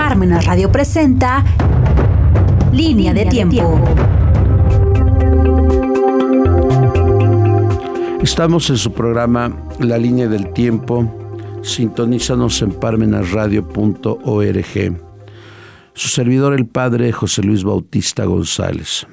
Parmenas 0.00 0.46
Radio 0.46 0.72
presenta 0.72 1.44
Línea 2.72 3.12
de 3.12 3.26
Tiempo. 3.26 3.78
Estamos 8.22 8.70
en 8.70 8.78
su 8.78 8.94
programa 8.94 9.54
La 9.78 9.98
Línea 9.98 10.26
del 10.26 10.54
Tiempo. 10.54 11.36
Sintonízanos 11.62 12.62
en 12.62 12.72
parmenasradio.org. 12.72 15.02
Su 15.92 16.08
servidor, 16.08 16.54
el 16.54 16.64
padre 16.64 17.12
José 17.12 17.42
Luis 17.42 17.62
Bautista 17.62 18.24
González. 18.24 19.06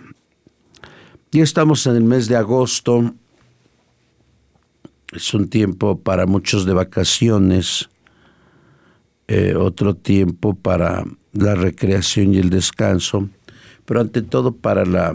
Ya 1.33 1.43
estamos 1.43 1.85
en 1.85 1.97
el 1.97 2.05
mes 2.05 2.29
de 2.29 2.37
agosto. 2.37 3.13
Es 5.11 5.33
un 5.33 5.49
tiempo 5.49 5.99
para 5.99 6.25
muchos 6.25 6.65
de 6.65 6.71
vacaciones, 6.71 7.89
eh, 9.27 9.55
otro 9.55 9.95
tiempo 9.95 10.55
para 10.55 11.03
la 11.33 11.55
recreación 11.55 12.33
y 12.33 12.37
el 12.37 12.49
descanso, 12.49 13.29
pero 13.85 13.99
ante 13.99 14.21
todo 14.21 14.55
para 14.55 14.85
la 14.85 15.13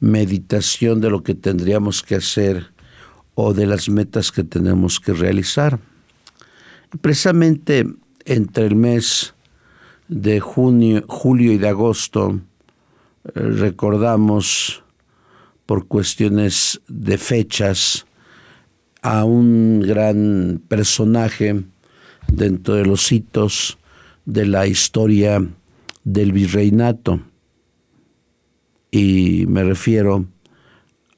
meditación 0.00 1.00
de 1.00 1.08
lo 1.08 1.22
que 1.22 1.34
tendríamos 1.34 2.02
que 2.02 2.16
hacer 2.16 2.72
o 3.34 3.54
de 3.54 3.66
las 3.66 3.88
metas 3.88 4.32
que 4.32 4.44
tenemos 4.44 5.00
que 5.00 5.12
realizar. 5.12 5.78
Precisamente 7.00 7.86
entre 8.24 8.66
el 8.66 8.76
mes 8.76 9.34
de 10.08 10.40
junio, 10.40 11.04
julio 11.08 11.52
y 11.52 11.58
de 11.58 11.68
agosto 11.68 12.40
eh, 13.24 13.30
recordamos 13.34 14.82
por 15.64 15.86
cuestiones 15.86 16.80
de 16.86 17.18
fechas 17.18 18.06
a 19.02 19.24
un 19.24 19.80
gran 19.80 20.62
personaje 20.68 21.64
dentro 22.28 22.74
de 22.74 22.86
los 22.86 23.10
hitos 23.12 23.78
de 24.24 24.46
la 24.46 24.66
historia 24.66 25.46
del 26.04 26.32
virreinato. 26.32 27.20
Y 28.90 29.44
me 29.46 29.64
refiero 29.64 30.26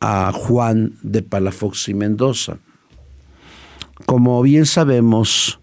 a 0.01 0.33
Juan 0.33 0.95
de 1.03 1.23
Palafox 1.23 1.89
y 1.89 1.95
Mendoza. 1.95 2.59
Como 4.06 4.41
bien 4.42 4.67
sabemos, 4.67 5.61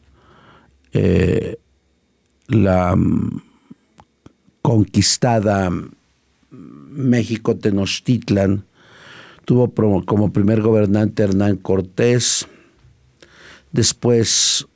eh, 0.93 1.57
la 2.47 2.95
mm, 2.95 3.41
conquistada 4.61 5.71
México 6.49 7.57
Tenochtitlan 7.57 8.65
tuvo 9.45 9.71
como 10.05 10.33
primer 10.33 10.61
gobernante 10.61 11.23
Hernán 11.23 11.57
Cortés, 11.57 12.47
después 13.71 14.67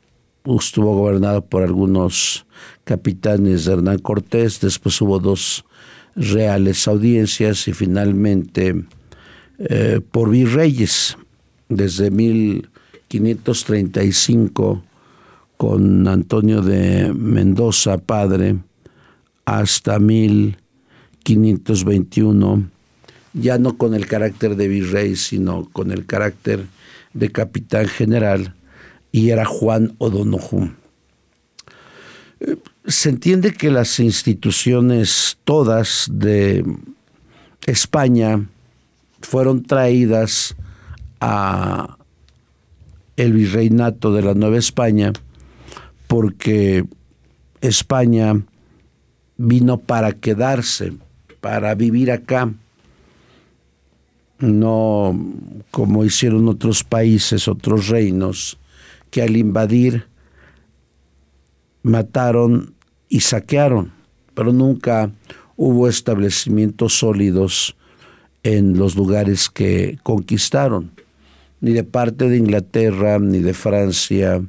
estuvo 0.46 0.96
gobernado 0.96 1.46
por 1.46 1.64
algunos 1.64 2.46
capitanes 2.84 3.66
de 3.66 3.74
Hernán 3.74 3.98
Cortés, 4.00 4.60
después 4.60 5.00
hubo 5.02 5.20
dos 5.20 5.66
reales 6.16 6.88
audiencias 6.88 7.68
y 7.68 7.74
finalmente 7.74 8.86
eh, 9.60 10.02
por 10.12 10.30
virreyes 10.30 11.18
desde 11.68 12.12
1535 12.12 14.84
con 15.58 16.08
Antonio 16.08 16.62
de 16.62 17.12
Mendoza, 17.14 17.98
padre, 17.98 18.60
hasta 19.44 20.00
1521, 20.00 22.70
ya 23.34 23.58
no 23.58 23.78
con 23.78 23.94
el 23.94 24.08
carácter 24.08 24.56
de 24.56 24.70
virrey, 24.70 25.18
sino 25.18 25.68
con 25.72 25.92
el 25.92 26.06
carácter 26.06 26.66
de 27.14 27.32
capitán 27.32 27.88
general, 27.88 28.54
y 29.12 29.30
era 29.30 29.46
Juan 29.46 29.96
O'Donoghue. 29.98 30.72
Eh, 32.40 32.58
se 32.86 33.10
entiende 33.10 33.54
que 33.54 33.70
las 33.70 34.00
instituciones 34.00 35.38
todas 35.44 36.08
de 36.12 36.66
España 37.66 38.48
fueron 39.22 39.64
traídas 39.64 40.56
a 41.20 41.98
el 43.18 43.34
virreinato 43.34 44.14
de 44.14 44.22
la 44.22 44.34
Nueva 44.34 44.58
España 44.58 45.12
porque 46.08 46.86
España 47.62 48.42
vino 49.38 49.78
para 49.78 50.14
quedarse, 50.14 50.94
para 51.42 51.76
vivir 51.76 52.12
acá, 52.12 52.54
no 54.40 55.18
como 55.72 56.06
hicieron 56.06 56.48
otros 56.48 56.84
países, 56.84 57.48
otros 57.48 57.88
reinos, 57.90 58.59
que 59.10 59.22
al 59.22 59.38
invadir 59.38 60.08
mataron 61.84 62.76
y 63.08 63.22
saquearon, 63.22 63.92
pero 64.34 64.54
nunca 64.54 65.12
hubo 65.56 65.88
establecimientos 65.88 66.94
sólidos 66.94 67.76
en 68.44 68.78
los 68.78 68.96
lugares 68.96 69.50
que 69.50 69.98
conquistaron, 70.04 70.92
ni 71.62 71.74
de 71.74 71.84
parte 71.84 72.30
de 72.30 72.38
Inglaterra, 72.38 73.20
ni 73.20 73.40
de 73.40 73.54
Francia, 73.54 74.42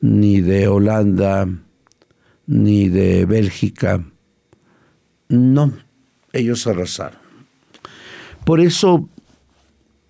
ni 0.00 0.40
de 0.40 0.68
Holanda, 0.68 1.48
ni 2.46 2.88
de 2.88 3.24
Bélgica. 3.24 4.04
No, 5.28 5.72
ellos 6.32 6.66
arrasaron. 6.66 7.18
Por 8.44 8.60
eso 8.60 9.08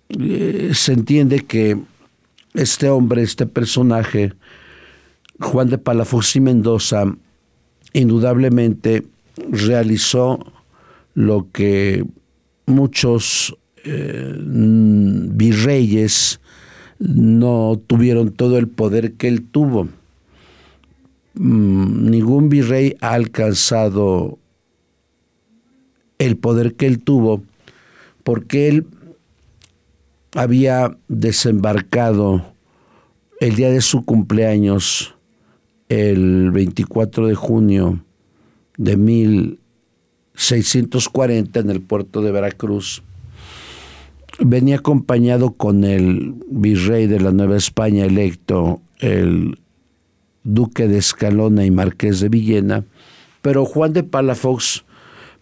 eh, 0.09 0.71
se 0.73 0.93
entiende 0.93 1.45
que 1.45 1.77
este 2.53 2.89
hombre, 2.89 3.21
este 3.21 3.45
personaje, 3.45 4.33
Juan 5.39 5.69
de 5.69 5.77
Palafox 5.77 6.35
y 6.35 6.41
Mendoza, 6.41 7.05
indudablemente 7.93 9.05
realizó 9.51 10.39
lo 11.13 11.47
que 11.51 12.05
muchos 12.65 13.55
eh, 13.83 14.35
virreyes 14.37 16.39
no 16.99 17.81
tuvieron 17.87 18.31
todo 18.31 18.57
el 18.57 18.67
poder 18.67 19.13
que 19.13 19.27
él 19.27 19.43
tuvo. 19.43 19.87
Mm, 21.35 22.09
ningún 22.09 22.49
virrey 22.49 22.95
ha 23.01 23.13
alcanzado 23.13 24.37
el 26.17 26.35
poder 26.35 26.75
que 26.75 26.85
él 26.85 26.99
tuvo 26.99 27.43
porque 28.23 28.67
él 28.67 28.85
había 30.35 30.95
desembarcado 31.07 32.53
el 33.39 33.55
día 33.55 33.69
de 33.69 33.79
su 33.81 34.05
cumpleaños, 34.05 35.15
el 35.87 36.51
24 36.51 37.27
de 37.27 37.35
junio 37.35 38.03
de 38.77 38.97
1640 38.97 41.59
en 41.59 41.69
el 41.69 41.81
puerto 41.81 42.21
de 42.21 42.31
Veracruz, 42.31 43.03
venía 44.39 44.77
acompañado 44.77 45.51
con 45.51 45.83
el 45.83 46.35
virrey 46.49 47.07
de 47.07 47.19
la 47.19 47.31
Nueva 47.31 47.57
España 47.57 48.05
electo, 48.05 48.81
el 48.99 49.59
duque 50.43 50.87
de 50.87 50.99
Escalona 50.99 51.65
y 51.65 51.71
marqués 51.71 52.19
de 52.19 52.29
Villena, 52.29 52.85
pero 53.41 53.65
Juan 53.65 53.93
de 53.93 54.03
Palafox 54.03 54.85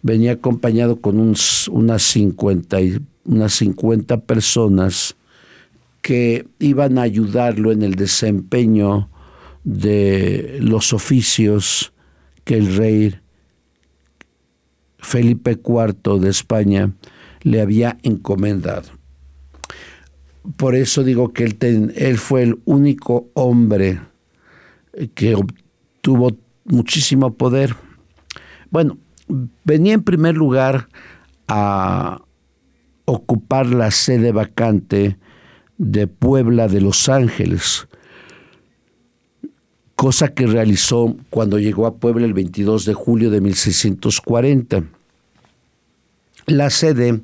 venía 0.02 0.32
acompañado 0.32 1.00
con 1.00 1.18
unas 1.18 2.02
50, 2.02 2.78
unas 3.28 3.52
50 3.54 4.20
personas 4.22 5.14
que 6.00 6.48
iban 6.58 6.98
a 6.98 7.02
ayudarlo 7.02 7.70
en 7.70 7.82
el 7.82 7.94
desempeño 7.94 9.10
de 9.64 10.58
los 10.60 10.94
oficios 10.94 11.92
que 12.44 12.56
el 12.56 12.76
rey 12.76 13.14
Felipe 14.98 15.60
IV 15.62 16.18
de 16.20 16.30
España 16.30 16.92
le 17.42 17.60
había 17.60 17.98
encomendado. 18.02 18.88
Por 20.56 20.74
eso 20.74 21.04
digo 21.04 21.34
que 21.34 21.44
él, 21.44 21.92
él 21.96 22.16
fue 22.16 22.42
el 22.42 22.58
único 22.64 23.28
hombre 23.34 24.00
que 25.14 25.34
obtuvo 25.34 26.34
muchísimo 26.64 27.34
poder. 27.34 27.76
Bueno, 28.70 28.96
venía 29.64 29.92
en 29.92 30.02
primer 30.02 30.34
lugar 30.34 30.88
a 31.46 32.22
ocupar 33.08 33.66
la 33.66 33.90
sede 33.90 34.32
vacante 34.32 35.16
de 35.78 36.06
Puebla 36.06 36.68
de 36.68 36.82
Los 36.82 37.08
Ángeles, 37.08 37.88
cosa 39.94 40.34
que 40.34 40.46
realizó 40.46 41.16
cuando 41.30 41.58
llegó 41.58 41.86
a 41.86 41.96
Puebla 41.96 42.26
el 42.26 42.34
22 42.34 42.84
de 42.84 42.92
julio 42.92 43.30
de 43.30 43.40
1640. 43.40 44.84
La 46.44 46.68
sede 46.68 47.22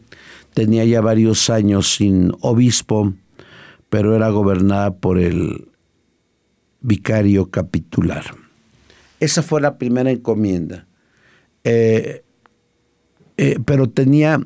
tenía 0.54 0.86
ya 0.86 1.02
varios 1.02 1.50
años 1.50 1.96
sin 1.96 2.32
obispo, 2.40 3.12
pero 3.90 4.16
era 4.16 4.30
gobernada 4.30 4.94
por 4.94 5.18
el 5.18 5.68
vicario 6.80 7.50
capitular. 7.50 8.24
Esa 9.20 9.42
fue 9.42 9.60
la 9.60 9.76
primera 9.76 10.10
encomienda. 10.10 10.86
Eh, 11.62 12.24
eh, 13.36 13.58
pero 13.66 13.90
tenía 13.90 14.40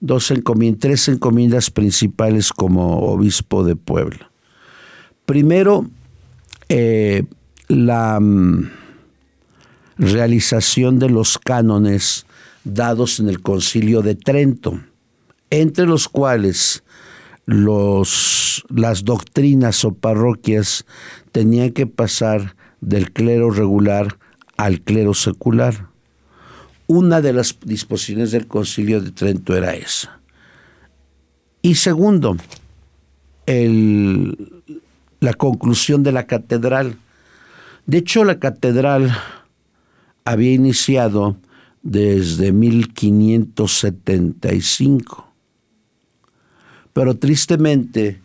dos 0.00 0.30
encomiendas, 0.30 0.80
tres 0.80 1.08
encomiendas 1.08 1.70
principales 1.70 2.52
como 2.52 2.98
obispo 3.00 3.64
de 3.64 3.76
Puebla. 3.76 4.30
Primero, 5.26 5.86
eh, 6.68 7.24
la, 7.68 8.18
mm, 8.18 8.70
realización 10.00 10.98
de 10.98 11.10
los 11.10 11.38
cánones 11.38 12.26
dados 12.64 13.20
en 13.20 13.28
el 13.28 13.42
concilio 13.42 14.00
de 14.00 14.14
Trento, 14.14 14.80
entre 15.50 15.86
los 15.86 16.08
cuales 16.08 16.82
los, 17.44 18.64
las 18.74 19.04
doctrinas 19.04 19.84
o 19.84 19.92
parroquias 19.92 20.86
tenían 21.32 21.72
que 21.72 21.86
pasar 21.86 22.56
del 22.80 23.12
clero 23.12 23.50
regular 23.50 24.18
al 24.56 24.80
clero 24.80 25.12
secular. 25.12 25.89
Una 26.92 27.20
de 27.20 27.32
las 27.32 27.56
disposiciones 27.64 28.32
del 28.32 28.48
concilio 28.48 29.00
de 29.00 29.12
Trento 29.12 29.56
era 29.56 29.76
esa. 29.76 30.18
Y 31.62 31.76
segundo, 31.76 32.36
el, 33.46 34.60
la 35.20 35.34
conclusión 35.34 36.02
de 36.02 36.10
la 36.10 36.26
catedral. 36.26 36.96
De 37.86 37.98
hecho, 37.98 38.24
la 38.24 38.40
catedral 38.40 39.16
había 40.24 40.52
iniciado 40.52 41.36
desde 41.82 42.50
1575. 42.50 45.32
Pero 46.92 47.16
tristemente, 47.18 48.20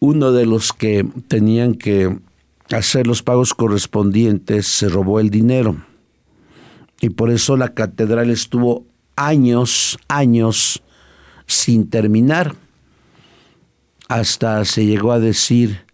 uno 0.00 0.32
de 0.32 0.46
los 0.46 0.72
que 0.72 1.06
tenían 1.28 1.74
que 1.74 2.18
hacer 2.72 3.06
los 3.06 3.22
pagos 3.22 3.54
correspondientes 3.54 4.66
se 4.66 4.88
robó 4.88 5.20
el 5.20 5.30
dinero. 5.30 5.76
Y 7.00 7.10
por 7.10 7.30
eso 7.30 7.56
la 7.56 7.74
catedral 7.74 8.30
estuvo 8.30 8.86
años, 9.16 9.98
años 10.08 10.82
sin 11.46 11.88
terminar. 11.88 12.54
Hasta 14.08 14.64
se 14.64 14.86
llegó 14.86 15.12
a 15.12 15.20
decir 15.20 15.84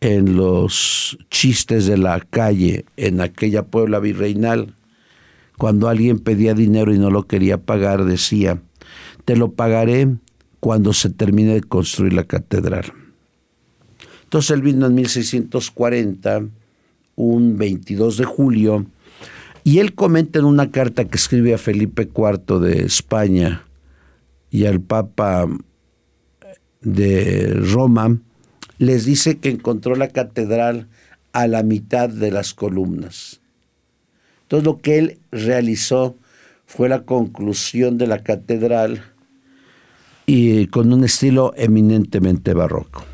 en 0.00 0.36
los 0.36 1.18
chistes 1.30 1.86
de 1.86 1.96
la 1.96 2.20
calle, 2.20 2.84
en 2.96 3.20
aquella 3.20 3.64
Puebla 3.64 3.98
virreinal, 3.98 4.74
cuando 5.58 5.88
alguien 5.88 6.18
pedía 6.18 6.54
dinero 6.54 6.92
y 6.92 6.98
no 6.98 7.10
lo 7.10 7.26
quería 7.26 7.58
pagar, 7.58 8.04
decía, 8.04 8.60
te 9.24 9.36
lo 9.36 9.52
pagaré 9.52 10.16
cuando 10.60 10.92
se 10.92 11.10
termine 11.10 11.54
de 11.54 11.62
construir 11.62 12.12
la 12.12 12.24
catedral. 12.24 12.92
Entonces 14.24 14.50
él 14.50 14.62
vino 14.62 14.86
en 14.86 14.94
1640, 14.94 16.46
un 17.16 17.56
22 17.56 18.16
de 18.18 18.24
julio, 18.24 18.86
y 19.66 19.80
él 19.80 19.96
comenta 19.96 20.38
en 20.38 20.44
una 20.44 20.70
carta 20.70 21.06
que 21.06 21.16
escribe 21.16 21.52
a 21.52 21.58
Felipe 21.58 22.08
IV 22.16 22.60
de 22.60 22.84
España 22.84 23.64
y 24.48 24.64
al 24.66 24.80
Papa 24.80 25.48
de 26.82 27.52
Roma, 27.52 28.16
les 28.78 29.04
dice 29.04 29.38
que 29.38 29.48
encontró 29.48 29.96
la 29.96 30.06
catedral 30.06 30.86
a 31.32 31.48
la 31.48 31.64
mitad 31.64 32.08
de 32.08 32.30
las 32.30 32.54
columnas. 32.54 33.40
Todo 34.46 34.62
lo 34.62 34.78
que 34.78 34.98
él 34.98 35.18
realizó 35.32 36.14
fue 36.64 36.88
la 36.88 37.02
conclusión 37.02 37.98
de 37.98 38.06
la 38.06 38.22
catedral 38.22 39.02
y 40.26 40.68
con 40.68 40.92
un 40.92 41.02
estilo 41.02 41.52
eminentemente 41.56 42.54
barroco. 42.54 43.04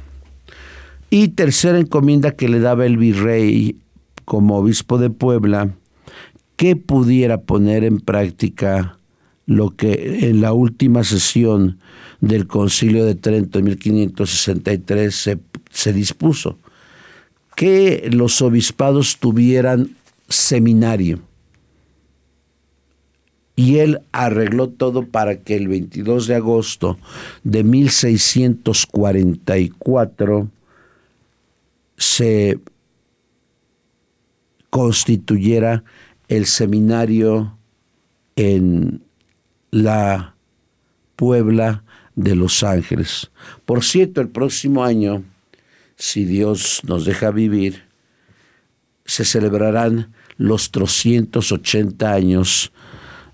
Y 1.08 1.28
tercera 1.28 1.78
encomienda 1.78 2.32
que 2.32 2.50
le 2.50 2.60
daba 2.60 2.84
el 2.84 2.98
virrey 2.98 3.78
como 4.26 4.58
obispo 4.58 4.98
de 4.98 5.08
Puebla, 5.08 5.70
que 6.62 6.76
pudiera 6.76 7.40
poner 7.40 7.82
en 7.82 7.98
práctica 7.98 8.96
lo 9.46 9.74
que 9.74 10.28
en 10.28 10.40
la 10.40 10.52
última 10.52 11.02
sesión 11.02 11.80
del 12.20 12.46
Concilio 12.46 13.04
de 13.04 13.16
Trento 13.16 13.58
en 13.58 13.64
1563 13.64 15.12
se, 15.12 15.40
se 15.72 15.92
dispuso, 15.92 16.56
que 17.56 18.08
los 18.12 18.40
obispados 18.42 19.18
tuvieran 19.18 19.96
seminario. 20.28 21.18
Y 23.56 23.78
él 23.78 24.00
arregló 24.12 24.68
todo 24.68 25.04
para 25.04 25.40
que 25.40 25.56
el 25.56 25.66
22 25.66 26.28
de 26.28 26.36
agosto 26.36 26.96
de 27.42 27.64
1644 27.64 30.48
se 31.96 32.60
constituyera 34.70 35.82
el 36.36 36.46
seminario 36.46 37.58
en 38.36 39.02
la 39.70 40.34
Puebla 41.14 41.84
de 42.14 42.34
Los 42.34 42.62
Ángeles. 42.62 43.30
Por 43.66 43.84
cierto, 43.84 44.22
el 44.22 44.30
próximo 44.30 44.82
año, 44.82 45.24
si 45.96 46.24
Dios 46.24 46.80
nos 46.84 47.04
deja 47.04 47.30
vivir, 47.32 47.82
se 49.04 49.26
celebrarán 49.26 50.14
los 50.38 50.70
380 50.70 52.10
años 52.10 52.72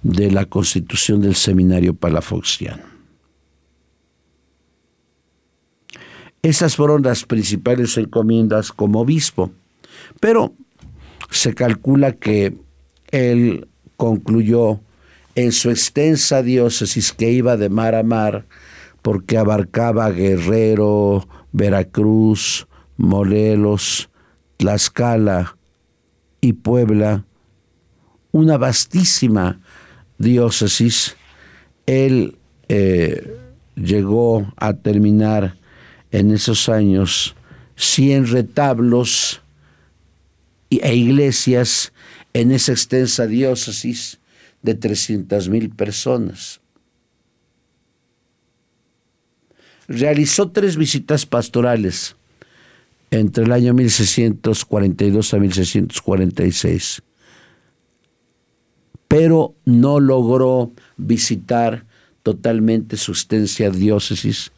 de 0.03 0.33
la 0.33 0.47
constitución 0.47 1.21
del 1.21 1.37
Seminario 1.37 1.95
Palafoxiano. 1.95 2.83
Esas 6.43 6.75
fueron 6.75 7.03
las 7.03 7.25
principales 7.25 7.97
encomiendas 7.97 8.73
como 8.73 9.03
obispo, 9.03 9.53
pero 10.19 10.53
se 11.31 11.55
calcula 11.55 12.17
que 12.17 12.67
él 13.11 13.69
concluyó 13.97 14.81
en 15.35 15.53
su 15.53 15.71
extensa 15.71 16.43
diócesis 16.43 17.13
que 17.13 17.31
iba 17.31 17.57
de 17.57 17.69
mar 17.69 17.95
a 17.95 18.03
mar, 18.03 18.47
porque 19.03 19.39
abarcaba 19.39 20.11
Guerrero, 20.11 21.29
Veracruz, 21.53 22.67
Morelos, 22.97 24.11
Tlaxcala 24.57 25.57
y 26.41 26.55
Puebla, 26.55 27.25
una 28.33 28.59
vastísima 28.59 29.61
diócesis, 30.19 31.17
él 31.87 32.37
eh, 32.69 33.37
llegó 33.77 34.53
a 34.57 34.75
terminar 34.75 35.57
en 36.11 36.33
esos 36.33 36.69
años 36.69 37.35
100 37.77 38.27
retablos 38.29 39.41
e 40.71 40.95
iglesias 40.95 41.93
en 42.33 42.53
esa 42.53 42.73
extensa 42.73 43.27
diócesis 43.27 44.19
de 44.63 44.75
300 44.75 45.49
mil 45.49 45.71
personas. 45.71 46.61
Realizó 49.87 50.51
tres 50.51 50.77
visitas 50.77 51.25
pastorales 51.25 52.17
entre 53.11 53.45
el 53.45 53.53
año 53.53 53.73
1642 53.73 55.33
a 55.33 55.39
1646, 55.39 57.03
pero 59.09 59.55
no 59.65 60.01
logró 60.01 60.73
visitar 60.99 61.87
totalmente 62.23 62.99
su 62.99 63.13
extensa 63.13 63.71
diócesis, 63.71 64.53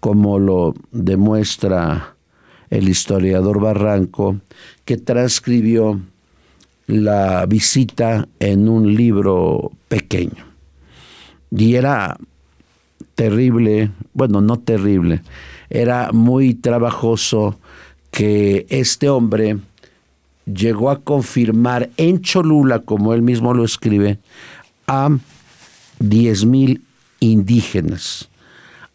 como 0.00 0.40
lo 0.40 0.74
demuestra 0.90 2.16
el 2.68 2.88
historiador 2.88 3.60
Barranco, 3.60 4.40
que 4.84 4.96
transcribió 4.96 6.00
la 6.86 7.46
visita 7.46 8.28
en 8.38 8.68
un 8.68 8.94
libro 8.94 9.72
pequeño. 9.88 10.44
Y 11.50 11.74
era 11.74 12.16
terrible, 13.14 13.90
bueno, 14.12 14.40
no 14.40 14.58
terrible, 14.58 15.22
era 15.70 16.12
muy 16.12 16.54
trabajoso 16.54 17.58
que 18.10 18.66
este 18.68 19.08
hombre 19.08 19.58
llegó 20.46 20.90
a 20.90 21.00
confirmar 21.00 21.90
en 21.96 22.20
Cholula, 22.22 22.80
como 22.80 23.14
él 23.14 23.22
mismo 23.22 23.52
lo 23.52 23.64
escribe, 23.64 24.18
a 24.86 25.08
10.000 26.00 26.80
indígenas. 27.20 28.28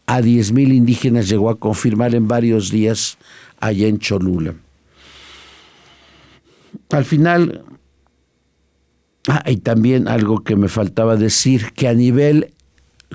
A 0.06 0.22
10.000 0.22 0.74
indígenas 0.74 1.28
llegó 1.28 1.50
a 1.50 1.60
confirmar 1.60 2.16
en 2.16 2.28
varios 2.28 2.72
días 2.72 3.18
allá 3.60 3.88
en 3.88 4.00
Cholula. 4.00 4.54
Al 6.90 7.06
final 7.06 7.64
Ah, 9.28 9.44
y 9.46 9.58
también 9.58 10.08
algo 10.08 10.44
que 10.44 10.56
me 10.56 10.68
faltaba 10.68 11.16
decir, 11.16 11.74
que 11.74 11.88
a 11.88 11.94
nivel 11.94 12.54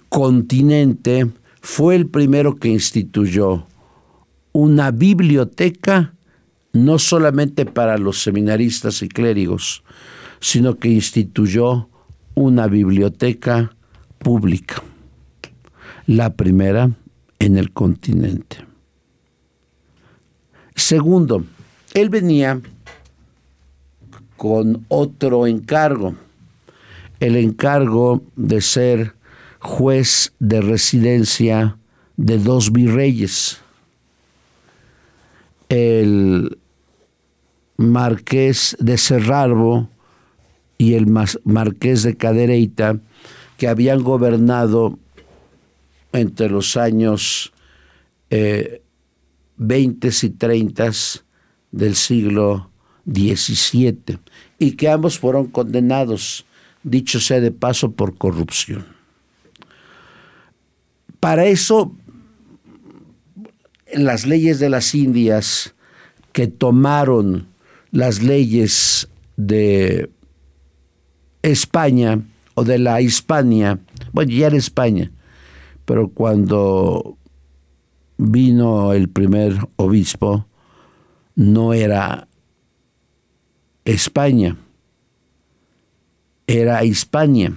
continente 0.09 1.29
fue 1.61 1.97
el 1.97 2.07
primero 2.07 2.57
que 2.57 2.69
instituyó 2.69 3.67
una 4.53 4.91
biblioteca 4.91 6.15
no 6.73 6.99
solamente 6.99 7.65
para 7.65 7.99
los 7.99 8.23
seminaristas 8.23 9.03
y 9.03 9.09
clérigos, 9.09 9.83
sino 10.41 10.79
que 10.79 10.89
instituyó 10.89 11.89
una 12.35 12.67
biblioteca 12.67 13.75
pública, 14.19 14.83
la 16.07 16.35
primera 16.35 16.91
en 17.39 17.57
el 17.57 17.73
continente. 17.73 18.59
Segundo, 20.75 21.45
él 21.95 22.11
venía 22.11 22.61
con 24.37 24.85
otro 24.89 25.47
encargo, 25.47 26.15
el 27.21 27.37
encargo 27.37 28.23
de 28.37 28.61
ser 28.61 29.15
juez 29.59 30.33
de 30.39 30.61
residencia 30.61 31.79
de 32.17 32.39
dos 32.39 32.73
virreyes. 32.73 33.61
El 35.69 36.59
marqués 37.77 38.77
de 38.79 38.97
Cerrarbo 38.97 39.89
y 40.79 40.95
el 40.95 41.07
marqués 41.07 42.03
de 42.03 42.17
Cadereyta, 42.17 42.99
que 43.57 43.69
habían 43.69 44.03
gobernado 44.03 44.99
entre 46.13 46.49
los 46.49 46.77
años 46.77 47.53
20 48.31 48.79
eh, 50.09 50.13
y 50.23 50.31
30 50.31 50.91
del 51.73 51.95
siglo 51.95 52.71
XVII 53.07 54.19
y 54.59 54.73
que 54.73 54.89
ambos 54.89 55.19
fueron 55.19 55.47
condenados, 55.47 56.45
dicho 56.83 57.21
sea 57.21 57.41
de 57.41 57.53
paso, 57.53 57.93
por 57.93 58.17
corrupción. 58.17 58.87
Para 61.21 61.47
eso, 61.47 61.95
las 63.93 64.27
leyes 64.27 64.59
de 64.59 64.71
las 64.71 64.95
Indias 64.95 65.75
que 66.33 66.47
tomaron 66.47 67.49
las 67.91 68.23
leyes 68.23 69.09
de 69.37 70.11
España 71.43 72.21
o 72.55 72.65
de 72.65 72.79
la 72.79 73.01
Hispania, 73.01 73.79
bueno, 74.13 74.33
ya 74.33 74.49
era 74.49 74.57
España, 74.57 75.11
pero 75.85 76.09
cuando 76.09 77.17
vino 78.19 78.93
el 78.93 79.09
primer 79.09 79.57
obispo, 79.77 80.47
no 81.35 81.73
era 81.73 82.26
España, 83.87 84.57
era 86.47 86.85
Hispania. 86.85 87.55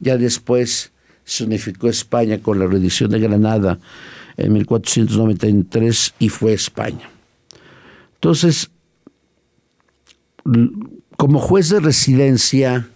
Ya 0.00 0.18
después 0.18 0.92
se 1.24 1.44
unificó 1.44 1.88
España 1.88 2.40
con 2.40 2.58
la 2.58 2.66
rendición 2.66 3.10
de 3.10 3.20
Granada 3.20 3.78
en 4.36 4.52
1493 4.52 6.14
y 6.18 6.28
fue 6.28 6.52
España. 6.52 7.08
Entonces, 8.14 8.70
como 11.16 11.38
juez 11.38 11.68
de 11.68 11.80
residencia, 11.80 12.88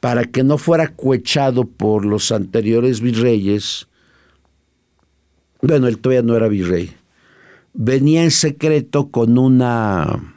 para 0.00 0.24
que 0.24 0.44
no 0.44 0.58
fuera 0.58 0.88
cuechado 0.88 1.64
por 1.64 2.04
los 2.04 2.32
anteriores 2.32 3.00
virreyes, 3.00 3.88
bueno, 5.62 5.88
él 5.88 5.98
todavía 5.98 6.22
no 6.22 6.36
era 6.36 6.48
virrey, 6.48 6.92
venía 7.72 8.22
en 8.22 8.30
secreto 8.30 9.08
con 9.08 9.38
una 9.38 10.35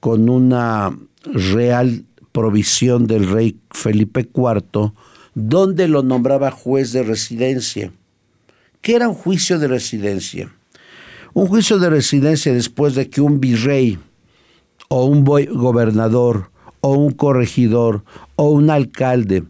con 0.00 0.28
una 0.28 0.96
real 1.24 2.04
provisión 2.32 3.06
del 3.06 3.28
rey 3.28 3.58
Felipe 3.70 4.28
IV, 4.34 4.92
donde 5.34 5.88
lo 5.88 6.02
nombraba 6.02 6.50
juez 6.50 6.92
de 6.92 7.02
residencia. 7.02 7.92
¿Qué 8.80 8.94
era 8.94 9.08
un 9.08 9.14
juicio 9.14 9.58
de 9.58 9.68
residencia? 9.68 10.52
Un 11.34 11.46
juicio 11.46 11.78
de 11.78 11.90
residencia 11.90 12.52
después 12.52 12.94
de 12.94 13.08
que 13.08 13.20
un 13.20 13.40
virrey 13.40 13.98
o 14.88 15.04
un 15.04 15.24
gobernador 15.24 16.50
o 16.80 16.92
un 16.92 17.12
corregidor 17.12 18.04
o 18.36 18.50
un 18.50 18.70
alcalde 18.70 19.44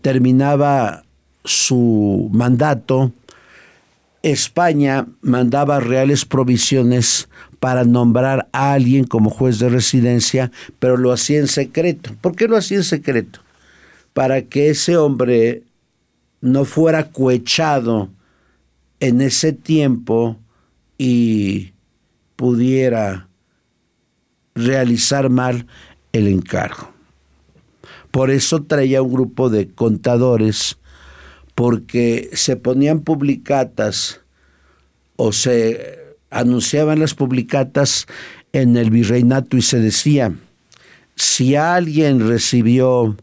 terminaba 0.00 1.04
su 1.44 2.30
mandato, 2.32 3.12
España 4.22 5.06
mandaba 5.20 5.80
reales 5.80 6.24
provisiones 6.24 7.28
para 7.62 7.84
nombrar 7.84 8.48
a 8.50 8.72
alguien 8.72 9.04
como 9.04 9.30
juez 9.30 9.60
de 9.60 9.68
residencia, 9.68 10.50
pero 10.80 10.96
lo 10.96 11.12
hacía 11.12 11.38
en 11.38 11.46
secreto. 11.46 12.10
¿Por 12.20 12.34
qué 12.34 12.48
lo 12.48 12.56
hacía 12.56 12.78
en 12.78 12.82
secreto? 12.82 13.38
Para 14.14 14.42
que 14.42 14.70
ese 14.70 14.96
hombre 14.96 15.62
no 16.40 16.64
fuera 16.64 17.12
cohechado 17.12 18.08
en 18.98 19.20
ese 19.20 19.52
tiempo 19.52 20.36
y 20.98 21.72
pudiera 22.34 23.28
realizar 24.56 25.30
mal 25.30 25.68
el 26.12 26.26
encargo. 26.26 26.90
Por 28.10 28.32
eso 28.32 28.64
traía 28.64 29.02
un 29.02 29.12
grupo 29.12 29.50
de 29.50 29.68
contadores, 29.68 30.78
porque 31.54 32.28
se 32.32 32.56
ponían 32.56 33.02
publicatas 33.02 34.20
o 35.14 35.30
se 35.30 36.01
anunciaban 36.32 36.98
las 36.98 37.14
publicatas 37.14 38.06
en 38.52 38.76
el 38.76 38.90
virreinato 38.90 39.56
y 39.56 39.62
se 39.62 39.78
decía, 39.78 40.34
si 41.14 41.54
alguien 41.54 42.26
recibió 42.26 43.16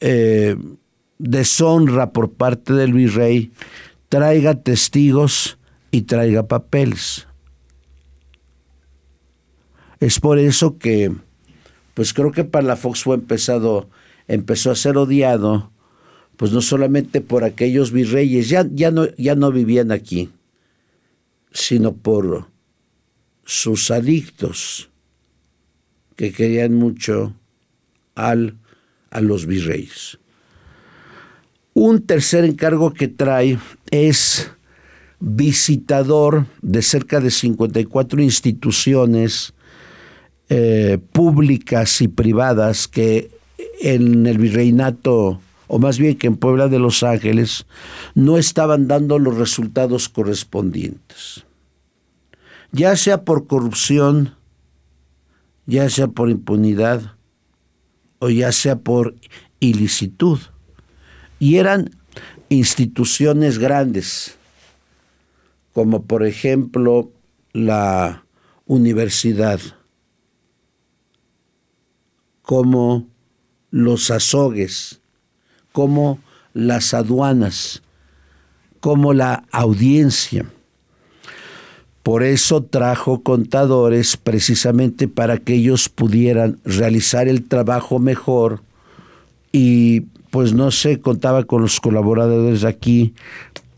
eh, 0.00 0.56
deshonra 1.18 2.10
por 2.10 2.32
parte 2.32 2.72
del 2.72 2.92
virrey, 2.92 3.52
traiga 4.08 4.54
testigos 4.54 5.58
y 5.92 6.02
traiga 6.02 6.48
papeles. 6.48 7.28
Es 10.00 10.18
por 10.18 10.40
eso 10.40 10.78
que, 10.78 11.12
pues 11.94 12.12
creo 12.12 12.32
que 12.32 12.42
Palafox 12.42 13.04
fue 13.04 13.14
empezado, 13.14 13.88
empezó 14.26 14.72
a 14.72 14.74
ser 14.74 14.96
odiado, 14.96 15.70
pues 16.36 16.50
no 16.50 16.60
solamente 16.60 17.20
por 17.20 17.44
aquellos 17.44 17.92
virreyes, 17.92 18.48
ya, 18.48 18.66
ya, 18.68 18.90
no, 18.90 19.06
ya 19.16 19.36
no 19.36 19.52
vivían 19.52 19.92
aquí, 19.92 20.30
sino 21.52 21.94
por 21.94 22.48
sus 23.44 23.90
adictos 23.90 24.90
que 26.16 26.32
querían 26.32 26.74
mucho 26.74 27.34
al, 28.14 28.56
a 29.10 29.20
los 29.20 29.46
virreyes. 29.46 30.18
Un 31.74 32.02
tercer 32.02 32.44
encargo 32.44 32.92
que 32.92 33.08
trae 33.08 33.58
es 33.90 34.50
visitador 35.20 36.46
de 36.60 36.82
cerca 36.82 37.20
de 37.20 37.30
54 37.30 38.22
instituciones 38.22 39.54
eh, 40.48 40.98
públicas 41.12 42.00
y 42.02 42.08
privadas 42.08 42.88
que 42.88 43.30
en 43.80 44.26
el 44.26 44.38
virreinato 44.38 45.40
o 45.74 45.78
más 45.78 45.98
bien 45.98 46.18
que 46.18 46.26
en 46.26 46.36
Puebla 46.36 46.68
de 46.68 46.78
Los 46.78 47.02
Ángeles, 47.02 47.64
no 48.14 48.36
estaban 48.36 48.88
dando 48.88 49.18
los 49.18 49.38
resultados 49.38 50.10
correspondientes. 50.10 51.46
Ya 52.72 52.94
sea 52.94 53.24
por 53.24 53.46
corrupción, 53.46 54.34
ya 55.64 55.88
sea 55.88 56.08
por 56.08 56.28
impunidad, 56.28 57.14
o 58.18 58.28
ya 58.28 58.52
sea 58.52 58.80
por 58.80 59.14
ilicitud. 59.60 60.40
Y 61.38 61.56
eran 61.56 61.96
instituciones 62.50 63.58
grandes, 63.58 64.36
como 65.72 66.02
por 66.02 66.26
ejemplo 66.26 67.10
la 67.54 68.26
universidad, 68.66 69.58
como 72.42 73.08
los 73.70 74.10
azogues, 74.10 75.01
como 75.72 76.18
las 76.54 76.94
aduanas, 76.94 77.82
como 78.80 79.14
la 79.14 79.44
audiencia. 79.50 80.46
Por 82.02 82.22
eso 82.24 82.62
trajo 82.62 83.22
contadores 83.22 84.16
precisamente 84.16 85.06
para 85.08 85.38
que 85.38 85.54
ellos 85.54 85.88
pudieran 85.88 86.58
realizar 86.64 87.28
el 87.28 87.44
trabajo 87.44 87.98
mejor 87.98 88.60
y 89.52 90.00
pues 90.30 90.54
no 90.54 90.70
sé, 90.70 90.98
contaba 90.98 91.44
con 91.44 91.62
los 91.62 91.78
colaboradores 91.78 92.64
aquí 92.64 93.14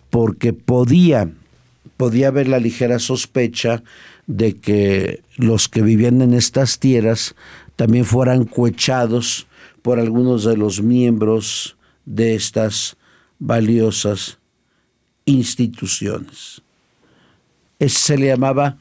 porque 0.09 0.53
podía, 0.53 1.33
podía 1.97 2.29
haber 2.29 2.49
la 2.49 2.61
ligera 2.61 2.99
sospecha 2.99 3.83
de 4.27 4.55
que 4.55 5.23
los 5.37 5.69
que 5.69 5.83
vivían 5.83 6.23
en 6.23 6.33
estas 6.33 6.79
tierras 6.79 7.35
también 7.77 8.05
fueran 8.05 8.45
cohechados 8.45 9.49
por 9.83 9.99
algunos 9.99 10.45
de 10.45 10.57
los 10.57 10.81
miembros 10.81 11.74
de 12.05 12.35
estas 12.35 12.97
valiosas 13.39 14.39
instituciones. 15.25 16.63
Se 17.81 18.17
le 18.17 18.29
llamaba 18.29 18.79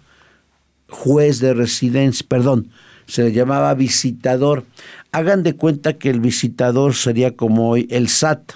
juez 0.89 1.39
de 1.39 1.53
residencia, 1.53 2.25
perdón, 2.27 2.69
se 3.05 3.23
le 3.23 3.31
llamaba 3.33 3.73
visitador. 3.73 4.65
Hagan 5.11 5.43
de 5.43 5.55
cuenta 5.55 5.93
que 5.97 6.09
el 6.09 6.19
visitador 6.19 6.93
sería 6.93 7.35
como 7.35 7.69
hoy 7.69 7.87
el 7.89 8.07
SAT. 8.07 8.53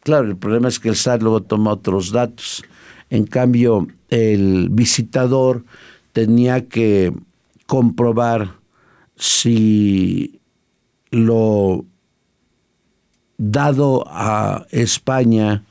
Claro, 0.00 0.28
el 0.28 0.36
problema 0.36 0.68
es 0.68 0.80
que 0.80 0.88
el 0.88 0.96
SAT 0.96 1.22
luego 1.22 1.42
toma 1.42 1.72
otros 1.72 2.10
datos. 2.10 2.64
En 3.10 3.26
cambio, 3.26 3.86
el 4.08 4.68
visitador 4.70 5.64
tenía 6.12 6.66
que 6.66 7.12
comprobar 7.66 8.56
si 9.16 10.40
lo 11.10 11.84
dado 13.50 14.04
a 14.06 14.66
España 14.70 15.64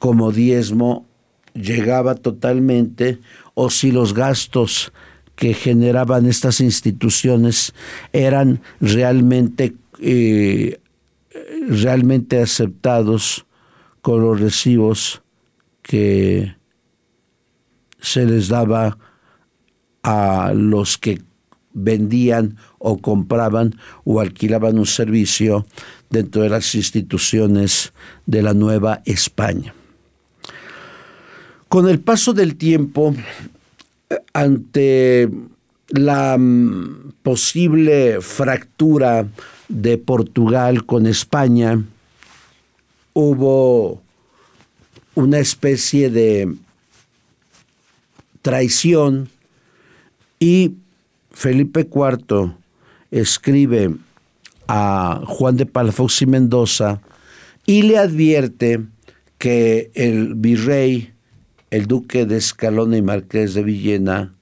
como 0.00 0.32
diezmo 0.32 1.06
llegaba 1.54 2.16
totalmente 2.16 3.20
o 3.54 3.70
si 3.70 3.92
los 3.92 4.14
gastos 4.14 4.92
que 5.36 5.54
generaban 5.54 6.26
estas 6.26 6.60
instituciones 6.60 7.72
eran 8.12 8.60
realmente 8.80 9.74
eh, 10.00 10.80
realmente 11.68 12.40
aceptados 12.42 13.46
con 14.02 14.22
los 14.22 14.40
recibos 14.40 15.22
que 15.82 16.56
se 18.00 18.26
les 18.26 18.48
daba 18.48 18.98
a 20.02 20.52
los 20.52 20.98
que 20.98 21.20
vendían 21.76 22.56
o 22.78 22.98
compraban 22.98 23.76
o 24.04 24.20
alquilaban 24.20 24.78
un 24.78 24.86
servicio 24.86 25.66
dentro 26.10 26.42
de 26.42 26.48
las 26.48 26.74
instituciones 26.74 27.92
de 28.24 28.42
la 28.42 28.54
Nueva 28.54 29.02
España. 29.04 29.74
Con 31.68 31.88
el 31.88 32.00
paso 32.00 32.32
del 32.32 32.56
tiempo, 32.56 33.14
ante 34.32 35.28
la 35.88 36.36
mm, 36.38 37.12
posible 37.22 38.20
fractura 38.20 39.26
de 39.68 39.98
Portugal 39.98 40.86
con 40.86 41.06
España, 41.06 41.84
hubo 43.12 44.02
una 45.14 45.38
especie 45.38 46.10
de 46.10 46.54
traición 48.42 49.28
y 50.38 50.74
Felipe 51.36 51.80
IV 51.80 52.54
escribe 53.10 53.94
a 54.68 55.20
Juan 55.26 55.58
de 55.58 55.66
Palafox 55.66 56.22
y 56.22 56.26
Mendoza 56.26 57.02
y 57.66 57.82
le 57.82 57.98
advierte 57.98 58.80
que 59.36 59.90
el 59.92 60.34
virrey, 60.34 61.12
el 61.70 61.84
duque 61.88 62.24
de 62.24 62.38
Escalona 62.38 62.96
y 62.96 63.02
marqués 63.02 63.52
de 63.52 63.62
Villena, 63.62 64.34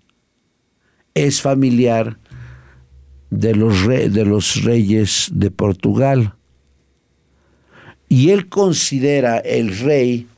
es 1.14 1.42
familiar 1.42 2.16
de 3.28 3.56
los, 3.56 3.88
de 3.88 4.24
los 4.24 4.62
reyes 4.62 5.30
de 5.32 5.50
Portugal. 5.50 6.34
Y 8.08 8.30
él 8.30 8.48
considera 8.48 9.38
el 9.38 9.76
rey 9.80 10.28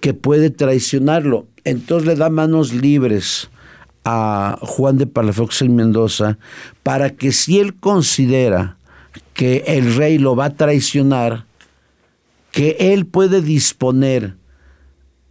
que 0.00 0.12
puede 0.12 0.50
traicionarlo. 0.50 1.46
Entonces 1.64 2.06
le 2.06 2.16
da 2.16 2.28
manos 2.28 2.74
libres 2.74 3.48
a 4.08 4.56
Juan 4.62 4.98
de 4.98 5.06
Palafox 5.08 5.62
y 5.62 5.68
Mendoza 5.68 6.38
para 6.84 7.10
que 7.10 7.32
si 7.32 7.58
él 7.58 7.74
considera 7.74 8.78
que 9.34 9.64
el 9.66 9.96
rey 9.96 10.18
lo 10.18 10.36
va 10.36 10.46
a 10.46 10.54
traicionar, 10.54 11.44
que 12.52 12.76
él 12.78 13.04
puede 13.04 13.42
disponer, 13.42 14.36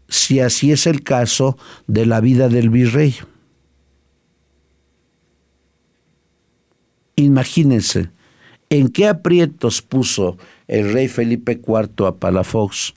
si 0.10 0.41
así 0.41 0.74
es 0.74 0.88
el 0.88 1.03
caso, 1.03 1.58
de 1.88 2.05
la 2.05 2.20
vida 2.20 2.50
del 2.50 2.70
virrey. 2.70 3.15
Imagínense 7.15 8.10
en 8.70 8.89
qué 8.89 9.08
aprietos 9.08 9.82
puso 9.82 10.38
el 10.67 10.91
rey 10.91 11.08
Felipe 11.08 11.62
IV 11.65 12.08
a 12.08 12.15
Palafox 12.15 12.94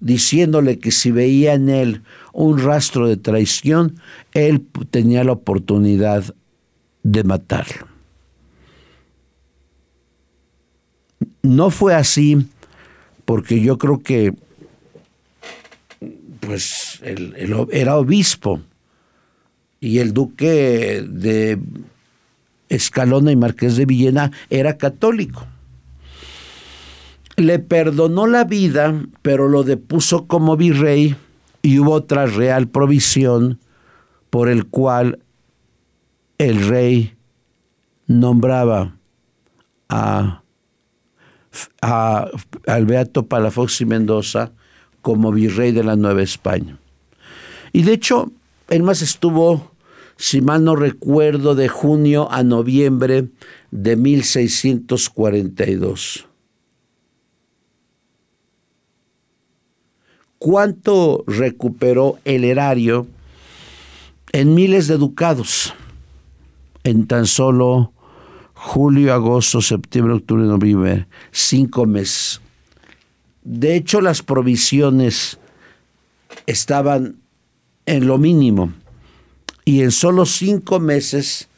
diciéndole 0.00 0.78
que 0.78 0.90
si 0.90 1.10
veía 1.10 1.54
en 1.54 1.68
él 1.68 2.02
un 2.32 2.58
rastro 2.58 3.08
de 3.08 3.16
traición, 3.16 4.00
él 4.32 4.64
tenía 4.90 5.24
la 5.24 5.32
oportunidad 5.32 6.34
de 7.02 7.24
matarlo. 7.24 7.88
No 11.42 11.70
fue 11.70 11.94
así 11.94 12.46
porque 13.24 13.60
yo 13.60 13.78
creo 13.78 14.02
que 14.02 14.34
pues 16.40 17.00
era 17.02 17.96
obispo 17.96 18.60
y 19.80 19.98
el 19.98 20.12
duque 20.12 21.04
de 21.06 21.58
Escalona 22.68 23.32
y 23.32 23.36
Marqués 23.36 23.76
de 23.76 23.86
Villena 23.86 24.30
era 24.50 24.76
católico 24.76 25.46
le 27.38 27.58
perdonó 27.60 28.26
la 28.26 28.44
vida, 28.44 28.94
pero 29.22 29.48
lo 29.48 29.62
depuso 29.62 30.26
como 30.26 30.56
virrey 30.56 31.14
y 31.62 31.78
hubo 31.78 31.92
otra 31.92 32.26
real 32.26 32.66
provisión 32.68 33.60
por 34.30 34.48
el 34.48 34.66
cual 34.66 35.20
el 36.38 36.66
rey 36.68 37.14
nombraba 38.06 38.96
a, 39.88 40.42
a, 41.80 42.28
al 42.66 42.86
Beato 42.86 43.26
Palafox 43.26 43.80
y 43.80 43.86
Mendoza 43.86 44.52
como 45.00 45.32
virrey 45.32 45.72
de 45.72 45.84
la 45.84 45.96
Nueva 45.96 46.22
España. 46.22 46.78
Y 47.72 47.82
de 47.82 47.92
hecho, 47.92 48.32
él 48.68 48.82
más 48.82 49.02
estuvo, 49.02 49.72
si 50.16 50.40
mal 50.40 50.64
no 50.64 50.74
recuerdo, 50.74 51.54
de 51.54 51.68
junio 51.68 52.26
a 52.30 52.42
noviembre 52.42 53.28
de 53.70 53.96
1642. 53.96 56.27
Cuánto 60.38 61.24
recuperó 61.26 62.18
el 62.24 62.44
erario 62.44 63.06
en 64.32 64.54
miles 64.54 64.86
de 64.86 64.98
ducados 64.98 65.74
en 66.84 67.06
tan 67.06 67.26
solo 67.26 67.92
julio, 68.54 69.14
agosto, 69.14 69.60
septiembre, 69.60 70.14
octubre, 70.14 70.44
noviembre, 70.44 71.06
cinco 71.30 71.86
meses. 71.86 72.40
De 73.42 73.76
hecho, 73.76 74.00
las 74.00 74.22
provisiones 74.22 75.38
estaban 76.46 77.16
en 77.86 78.06
lo 78.06 78.18
mínimo 78.18 78.72
y 79.64 79.82
en 79.82 79.90
solo 79.90 80.26
cinco 80.26 80.80
meses 80.80 81.48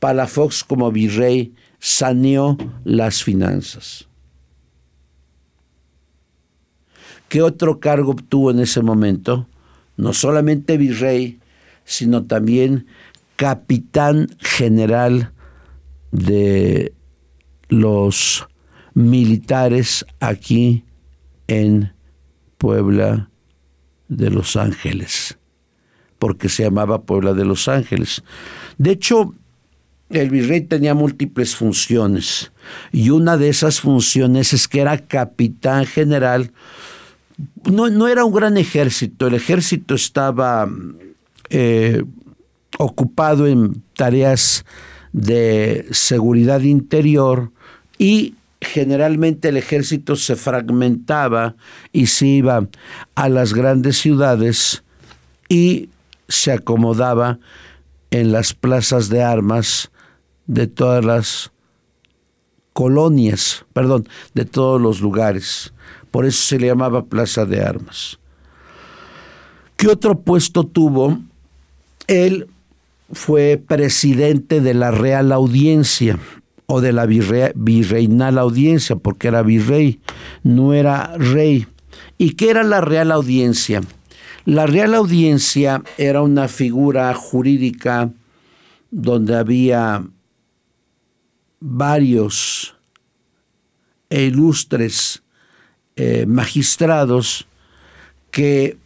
Palafox 0.00 0.64
como 0.64 0.90
virrey 0.90 1.54
saneó 1.78 2.56
las 2.84 3.22
finanzas. 3.22 4.08
¿Qué 7.32 7.40
otro 7.40 7.80
cargo 7.80 8.10
obtuvo 8.10 8.50
en 8.50 8.60
ese 8.60 8.82
momento? 8.82 9.48
No 9.96 10.12
solamente 10.12 10.76
virrey, 10.76 11.40
sino 11.82 12.26
también 12.26 12.84
capitán 13.36 14.28
general 14.38 15.32
de 16.10 16.92
los 17.70 18.46
militares 18.92 20.04
aquí 20.20 20.84
en 21.48 21.94
Puebla 22.58 23.30
de 24.08 24.28
Los 24.28 24.56
Ángeles, 24.56 25.38
porque 26.18 26.50
se 26.50 26.64
llamaba 26.64 27.04
Puebla 27.04 27.32
de 27.32 27.46
Los 27.46 27.66
Ángeles. 27.66 28.22
De 28.76 28.90
hecho, 28.90 29.34
el 30.10 30.28
virrey 30.28 30.60
tenía 30.60 30.92
múltiples 30.92 31.56
funciones 31.56 32.52
y 32.92 33.08
una 33.08 33.38
de 33.38 33.48
esas 33.48 33.80
funciones 33.80 34.52
es 34.52 34.68
que 34.68 34.82
era 34.82 34.98
capitán 34.98 35.86
general 35.86 36.52
no, 37.64 38.08
era 38.08 38.24
un 38.24 38.32
gran 38.32 38.56
ejército, 38.56 39.26
el 39.26 39.34
ejército 39.34 39.94
estaba 39.94 40.68
eh, 41.50 42.02
ocupado 42.78 43.46
en 43.46 43.82
tareas 43.94 44.64
de 45.12 45.86
seguridad 45.90 46.62
interior 46.62 47.50
y 47.98 48.34
generalmente 48.60 49.48
el 49.48 49.56
ejército 49.56 50.16
se 50.16 50.36
fragmentaba 50.36 51.56
y 51.92 52.06
se 52.06 52.26
iba 52.26 52.68
a 53.14 53.28
las 53.28 53.54
grandes 53.54 53.98
ciudades 53.98 54.82
y 55.48 55.90
se 56.28 56.52
acomodaba 56.52 57.38
en 58.10 58.32
las 58.32 58.54
plazas 58.54 59.08
de 59.08 59.22
armas 59.22 59.90
de 60.46 60.66
todas 60.66 61.04
las 61.04 61.51
colonias, 62.82 63.64
perdón, 63.72 64.08
de 64.34 64.44
todos 64.44 64.80
los 64.80 65.00
lugares. 65.00 65.72
Por 66.10 66.26
eso 66.26 66.42
se 66.42 66.58
le 66.58 66.66
llamaba 66.66 67.04
Plaza 67.04 67.46
de 67.46 67.62
Armas. 67.62 68.18
¿Qué 69.76 69.86
otro 69.86 70.18
puesto 70.18 70.64
tuvo? 70.64 71.20
Él 72.08 72.48
fue 73.12 73.62
presidente 73.64 74.60
de 74.60 74.74
la 74.74 74.90
Real 74.90 75.30
Audiencia 75.30 76.18
o 76.66 76.80
de 76.80 76.92
la 76.92 77.06
virreinal 77.06 78.36
audiencia, 78.36 78.96
porque 78.96 79.28
era 79.28 79.42
virrey, 79.42 80.00
no 80.42 80.74
era 80.74 81.16
rey. 81.18 81.68
¿Y 82.18 82.34
qué 82.34 82.50
era 82.50 82.64
la 82.64 82.80
Real 82.80 83.12
Audiencia? 83.12 83.80
La 84.44 84.66
Real 84.66 84.94
Audiencia 84.94 85.84
era 85.98 86.22
una 86.22 86.48
figura 86.48 87.14
jurídica 87.14 88.10
donde 88.90 89.36
había 89.36 90.02
varios 91.64 92.74
ilustres 94.10 95.22
eh, 95.94 96.26
magistrados 96.26 97.46
que 98.32 98.76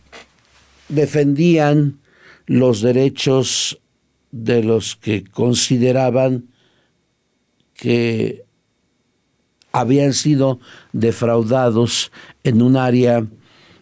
defendían 0.88 1.98
los 2.46 2.82
derechos 2.82 3.80
de 4.30 4.62
los 4.62 4.96
que 4.96 5.24
consideraban 5.24 6.48
que 7.72 8.44
habían 9.72 10.12
sido 10.12 10.60
defraudados 10.92 12.12
en 12.44 12.60
un 12.60 12.76
área 12.76 13.26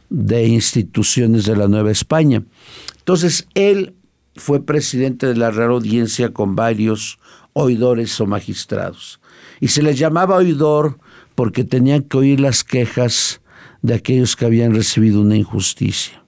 de 0.09 0.47
instituciones 0.47 1.45
de 1.45 1.57
la 1.57 1.67
Nueva 1.67 1.91
España. 1.91 2.45
Entonces, 2.99 3.49
él 3.55 3.95
fue 4.37 4.65
presidente 4.65 5.27
de 5.27 5.37
la 5.37 5.51
Real 5.51 5.71
Audiencia 5.71 6.33
con 6.33 6.57
varios 6.57 7.19
oidores 7.53 8.21
o 8.21 8.27
magistrados. 8.27 9.21
Y 9.61 9.69
se 9.69 9.83
les 9.83 9.99
llamaba 9.99 10.37
oidor 10.37 10.99
porque 11.35 11.65
tenían 11.65 12.03
que 12.03 12.17
oír 12.17 12.41
las 12.41 12.65
quejas 12.65 13.41
de 13.83 13.95
aquellos 13.95 14.37
que 14.37 14.47
habían 14.47 14.75
recibido 14.75 15.21
una 15.21 15.37
injusticia. 15.37 16.25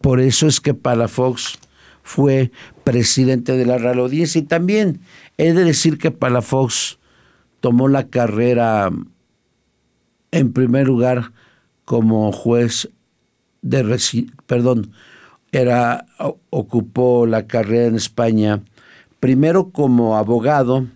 por 0.00 0.20
eso 0.20 0.46
es 0.46 0.60
que 0.60 0.74
Palafox 0.74 1.58
fue 2.02 2.50
presidente 2.84 3.56
de 3.56 3.66
la 3.66 3.78
Real 3.78 3.98
Audiencia 3.98 4.38
y 4.38 4.44
también 4.44 5.00
he 5.36 5.52
de 5.52 5.64
decir 5.64 5.98
que 5.98 6.10
Palafox 6.10 6.98
tomó 7.60 7.88
la 7.88 8.08
carrera 8.08 8.90
en 10.30 10.52
primer 10.52 10.86
lugar 10.86 11.32
como 11.84 12.32
juez 12.32 12.88
de 13.60 13.98
perdón, 14.46 14.92
era 15.52 16.06
ocupó 16.50 17.26
la 17.26 17.46
carrera 17.46 17.86
en 17.86 17.96
España 17.96 18.62
primero 19.20 19.70
como 19.70 20.16
abogado 20.16 20.86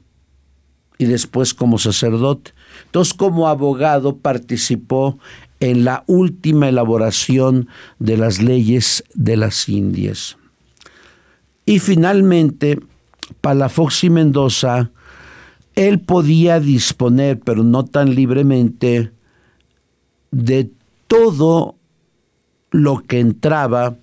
y 0.98 1.06
después 1.06 1.54
como 1.54 1.78
sacerdote. 1.78 2.52
Entonces, 2.86 3.14
como 3.14 3.48
abogado 3.48 4.18
participó 4.18 5.18
en 5.60 5.84
la 5.84 6.04
última 6.06 6.68
elaboración 6.68 7.68
de 7.98 8.16
las 8.16 8.40
leyes 8.40 9.04
de 9.14 9.36
las 9.36 9.68
Indias. 9.68 10.36
Y 11.64 11.78
finalmente, 11.78 12.80
Palafox 13.40 14.04
y 14.04 14.10
Mendoza, 14.10 14.90
él 15.74 16.00
podía 16.00 16.60
disponer, 16.60 17.40
pero 17.40 17.62
no 17.62 17.84
tan 17.84 18.14
libremente, 18.14 19.12
de 20.30 20.70
todo 21.06 21.76
lo 22.70 23.02
que 23.04 23.20
entraba 23.20 23.96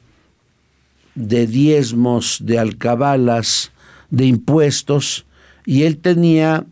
de 1.20 1.48
diezmos, 1.48 2.40
de 2.42 2.58
alcabalas, 2.58 3.72
de 4.10 4.26
impuestos, 4.26 5.26
y 5.66 5.84
él 5.84 5.98
tenía 5.98 6.66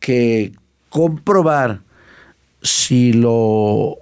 que 0.00 0.52
comprobar 0.88 1.82
si 2.62 3.12
lo 3.12 3.98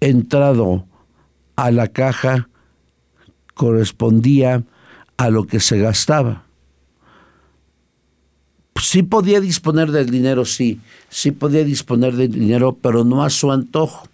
entrado 0.00 0.86
a 1.56 1.72
la 1.72 1.88
caja 1.88 2.48
correspondía 3.54 4.62
a 5.16 5.30
lo 5.30 5.48
que 5.48 5.58
se 5.58 5.80
gastaba. 5.80 6.44
Sí 8.80 9.02
podía 9.02 9.40
disponer 9.40 9.90
del 9.90 10.08
dinero, 10.08 10.44
sí, 10.44 10.80
sí 11.08 11.32
podía 11.32 11.64
disponer 11.64 12.14
del 12.14 12.30
dinero, 12.30 12.78
pero 12.80 13.02
no 13.02 13.24
a 13.24 13.30
su 13.30 13.50
antojo, 13.50 14.06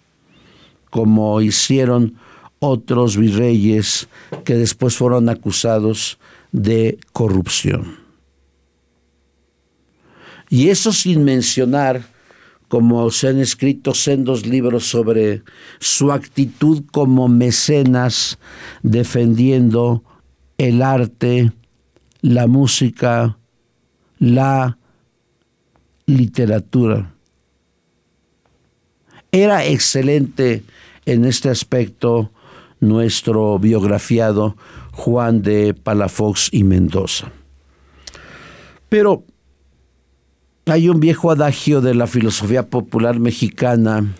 como 0.89 1.39
hicieron 1.41 2.15
otros 2.59 3.17
virreyes 3.17 4.07
que 4.43 4.55
después 4.55 4.95
fueron 4.95 5.29
acusados 5.29 6.17
de 6.51 6.97
corrupción. 7.11 7.99
Y 10.49 10.69
eso 10.69 10.93
sin 10.93 11.23
mencionar, 11.23 12.03
como 12.67 13.09
se 13.11 13.27
han 13.27 13.39
escrito 13.39 13.93
sendos 13.93 14.45
libros 14.45 14.85
sobre 14.85 15.43
su 15.79 16.11
actitud 16.11 16.83
como 16.91 17.27
mecenas 17.27 18.39
defendiendo 18.83 20.03
el 20.57 20.81
arte, 20.81 21.51
la 22.21 22.47
música, 22.47 23.37
la 24.19 24.77
literatura. 26.05 27.13
Era 29.31 29.65
excelente 29.65 30.63
en 31.05 31.25
este 31.25 31.49
aspecto 31.49 32.31
nuestro 32.79 33.57
biografiado 33.59 34.55
Juan 34.91 35.41
de 35.41 35.73
Palafox 35.73 36.49
y 36.51 36.63
Mendoza. 36.63 37.31
Pero 38.89 39.23
hay 40.65 40.89
un 40.89 40.99
viejo 40.99 41.31
adagio 41.31 41.81
de 41.81 41.93
la 41.93 42.07
filosofía 42.07 42.69
popular 42.69 43.19
mexicana 43.19 44.13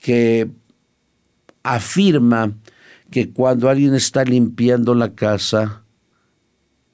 que 0.00 0.50
afirma 1.62 2.52
que 3.10 3.30
cuando 3.30 3.68
alguien 3.68 3.94
está 3.94 4.24
limpiando 4.24 4.94
la 4.94 5.14
casa, 5.14 5.84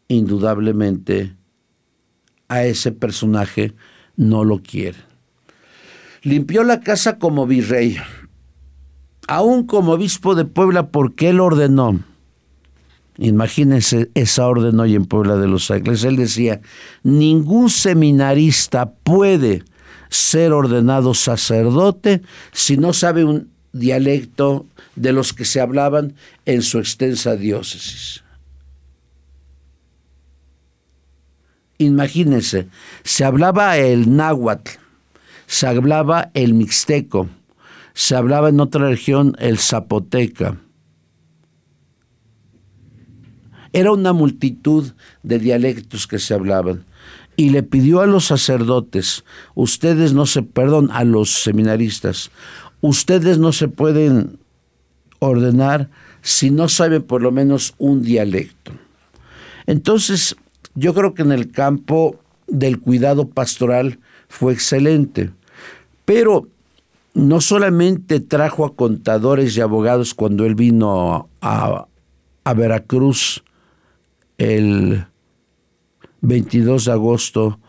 indudablemente 0.08 1.34
a 2.48 2.64
ese 2.64 2.92
personaje 2.92 3.74
no 4.16 4.44
lo 4.44 4.62
quiere. 4.62 4.98
Limpió 6.22 6.64
la 6.64 6.80
casa 6.80 7.18
como 7.18 7.46
virrey, 7.46 7.96
aún 9.30 9.64
como 9.64 9.92
obispo 9.92 10.34
de 10.34 10.44
Puebla, 10.44 10.88
porque 10.88 11.28
él 11.28 11.38
ordenó. 11.38 12.00
Imagínense 13.16 14.10
esa 14.14 14.48
orden 14.48 14.80
hoy 14.80 14.96
en 14.96 15.04
Puebla 15.04 15.36
de 15.36 15.46
los 15.46 15.70
Ángeles. 15.70 16.02
Él 16.02 16.16
decía, 16.16 16.60
ningún 17.04 17.70
seminarista 17.70 18.90
puede 18.90 19.62
ser 20.08 20.52
ordenado 20.52 21.14
sacerdote 21.14 22.22
si 22.50 22.76
no 22.76 22.92
sabe 22.92 23.24
un 23.24 23.50
dialecto 23.72 24.66
de 24.96 25.12
los 25.12 25.32
que 25.32 25.44
se 25.44 25.60
hablaban 25.60 26.14
en 26.44 26.62
su 26.62 26.80
extensa 26.80 27.36
diócesis. 27.36 28.24
Imagínense, 31.78 32.66
se 33.04 33.24
hablaba 33.24 33.78
el 33.78 34.16
náhuatl, 34.16 34.72
se 35.46 35.68
hablaba 35.68 36.32
el 36.34 36.52
mixteco, 36.52 37.28
se 37.94 38.16
hablaba 38.16 38.48
en 38.48 38.60
otra 38.60 38.88
región 38.88 39.34
el 39.38 39.58
zapoteca. 39.58 40.58
Era 43.72 43.92
una 43.92 44.12
multitud 44.12 44.92
de 45.22 45.38
dialectos 45.38 46.06
que 46.06 46.18
se 46.18 46.34
hablaban. 46.34 46.84
Y 47.36 47.50
le 47.50 47.62
pidió 47.62 48.00
a 48.00 48.06
los 48.06 48.26
sacerdotes, 48.26 49.24
ustedes 49.54 50.12
no 50.12 50.26
se, 50.26 50.42
perdón, 50.42 50.90
a 50.92 51.04
los 51.04 51.30
seminaristas, 51.30 52.30
ustedes 52.80 53.38
no 53.38 53.52
se 53.52 53.68
pueden 53.68 54.38
ordenar 55.20 55.88
si 56.22 56.50
no 56.50 56.68
saben 56.68 57.02
por 57.02 57.22
lo 57.22 57.30
menos 57.30 57.74
un 57.78 58.02
dialecto. 58.02 58.72
Entonces, 59.66 60.36
yo 60.74 60.92
creo 60.92 61.14
que 61.14 61.22
en 61.22 61.32
el 61.32 61.50
campo 61.50 62.20
del 62.46 62.80
cuidado 62.80 63.28
pastoral 63.28 64.00
fue 64.28 64.52
excelente, 64.52 65.30
pero 66.04 66.48
no 67.14 67.40
solamente 67.40 68.20
trajo 68.20 68.64
a 68.64 68.74
contadores 68.74 69.56
y 69.56 69.60
abogados 69.60 70.14
cuando 70.14 70.44
él 70.46 70.54
vino 70.54 71.28
a, 71.40 71.86
Veracruz 72.56 73.44
el 74.38 75.06
22 76.20 76.86
de 76.86 76.92
agosto 76.92 77.60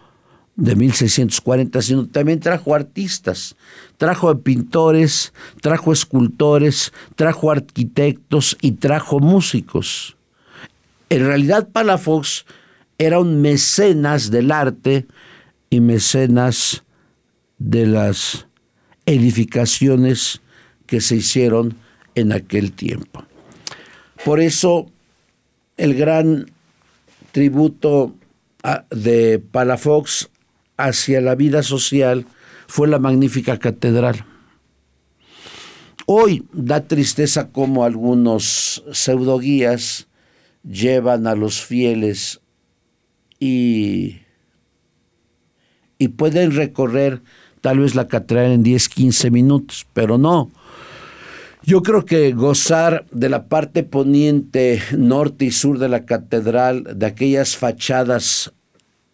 de 0.55 0.75
1640, 0.75 1.81
sino 1.83 2.07
también 2.07 2.39
trajo 2.39 2.73
artistas, 2.73 3.55
trajo 3.97 4.35
pintores, 4.39 5.33
trajo 5.61 5.93
escultores, 5.93 6.91
trajo 7.15 7.51
arquitectos 7.51 8.57
y 8.59 8.71
trajo 8.73 9.19
músicos. 9.19 10.17
En 11.09 11.27
realidad 11.27 11.69
Palafox 11.71 12.45
era 12.97 13.19
un 13.19 13.41
mecenas 13.41 14.31
del 14.31 14.51
arte 14.51 15.05
y 15.69 15.79
mecenas 15.79 16.83
de 17.59 17.85
las 17.85 18.47
edificaciones 19.05 20.41
que 20.85 21.01
se 21.01 21.15
hicieron 21.15 21.77
en 22.15 22.31
aquel 22.31 22.71
tiempo. 22.71 23.25
Por 24.25 24.39
eso 24.39 24.91
el 25.77 25.95
gran 25.95 26.51
tributo 27.31 28.15
de 28.89 29.39
Palafox 29.39 30.29
hacia 30.77 31.21
la 31.21 31.35
vida 31.35 31.63
social 31.63 32.25
fue 32.67 32.87
la 32.87 32.99
magnífica 32.99 33.57
catedral. 33.57 34.25
Hoy 36.05 36.45
da 36.51 36.87
tristeza 36.87 37.51
como 37.51 37.83
algunos 37.83 38.83
pseudoguías 38.91 40.07
llevan 40.63 41.27
a 41.27 41.35
los 41.35 41.63
fieles 41.63 42.41
y, 43.39 44.19
y 45.97 46.09
pueden 46.09 46.55
recorrer 46.55 47.21
tal 47.61 47.79
vez 47.79 47.95
la 47.95 48.07
catedral 48.07 48.51
en 48.51 48.63
10, 48.63 48.89
15 48.89 49.31
minutos, 49.31 49.87
pero 49.93 50.17
no. 50.17 50.51
Yo 51.63 51.83
creo 51.83 52.05
que 52.05 52.31
gozar 52.33 53.05
de 53.11 53.29
la 53.29 53.45
parte 53.45 53.83
poniente, 53.83 54.81
norte 54.97 55.45
y 55.45 55.51
sur 55.51 55.77
de 55.77 55.89
la 55.89 56.05
catedral, 56.05 56.87
de 56.95 57.05
aquellas 57.05 57.55
fachadas 57.55 58.51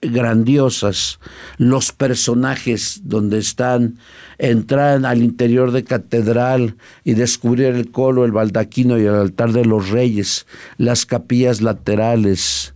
grandiosas, 0.02 1.20
los 1.58 1.92
personajes 1.92 3.02
donde 3.04 3.40
están, 3.40 3.98
entrar 4.38 5.06
al 5.06 5.24
interior 5.24 5.72
de 5.72 5.84
catedral 5.84 6.78
y 7.04 7.16
descubrir 7.16 7.66
el 7.66 7.92
colo, 7.92 8.24
el 8.24 8.32
baldaquino 8.32 8.98
y 8.98 9.02
el 9.02 9.16
altar 9.16 9.52
de 9.52 9.66
los 9.66 9.90
reyes, 9.90 10.46
las 10.78 11.06
capillas 11.06 11.62
laterales, 11.62 12.76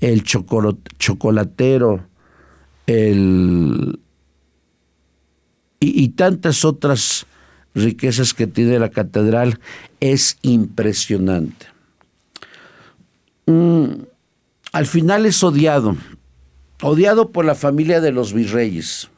el 0.00 0.22
chocolatero, 0.22 2.06
el 2.86 3.98
y, 5.80 6.08
tantas 6.10 6.64
otras 6.64 7.26
riquezas 7.74 8.34
que 8.34 8.46
tiene 8.46 8.78
la 8.78 8.90
catedral 8.90 9.60
es 10.00 10.38
impresionante. 10.42 11.66
Mm, 13.46 14.02
al 14.72 14.86
final 14.86 15.26
es 15.26 15.42
odiado, 15.42 15.96
odiado 16.82 17.30
por 17.30 17.44
la 17.44 17.54
familia 17.54 18.00
de 18.00 18.12
los 18.12 18.32
virreyes 18.32 19.08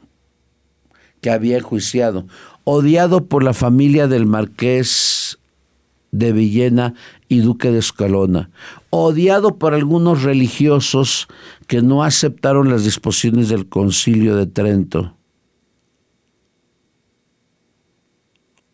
que 1.20 1.30
había 1.30 1.58
enjuiciado, 1.58 2.26
odiado 2.64 3.26
por 3.26 3.42
la 3.42 3.52
familia 3.52 4.06
del 4.06 4.26
marqués 4.26 5.38
de 6.12 6.32
Villena 6.32 6.94
y 7.28 7.40
duque 7.40 7.70
de 7.70 7.78
Escalona, 7.78 8.50
odiado 8.90 9.58
por 9.58 9.74
algunos 9.74 10.22
religiosos 10.22 11.28
que 11.66 11.82
no 11.82 12.02
aceptaron 12.02 12.70
las 12.70 12.84
disposiciones 12.84 13.48
del 13.48 13.68
concilio 13.68 14.36
de 14.36 14.46
Trento, 14.46 15.16